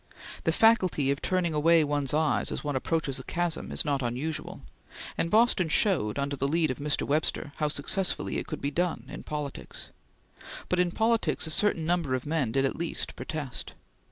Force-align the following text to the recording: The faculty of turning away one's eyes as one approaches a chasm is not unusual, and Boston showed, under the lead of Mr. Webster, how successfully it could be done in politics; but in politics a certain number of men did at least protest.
The 0.45 0.51
faculty 0.51 1.11
of 1.11 1.21
turning 1.21 1.53
away 1.53 1.83
one's 1.83 2.11
eyes 2.11 2.51
as 2.51 2.63
one 2.63 2.75
approaches 2.75 3.19
a 3.19 3.23
chasm 3.23 3.71
is 3.71 3.85
not 3.85 4.01
unusual, 4.01 4.61
and 5.15 5.29
Boston 5.29 5.69
showed, 5.69 6.17
under 6.17 6.35
the 6.35 6.47
lead 6.47 6.71
of 6.71 6.79
Mr. 6.79 7.03
Webster, 7.03 7.51
how 7.57 7.67
successfully 7.67 8.39
it 8.39 8.47
could 8.47 8.61
be 8.61 8.71
done 8.71 9.05
in 9.09 9.21
politics; 9.21 9.91
but 10.69 10.79
in 10.79 10.89
politics 10.89 11.45
a 11.45 11.51
certain 11.51 11.85
number 11.85 12.15
of 12.15 12.25
men 12.25 12.51
did 12.51 12.65
at 12.65 12.75
least 12.75 13.15
protest. 13.15 13.73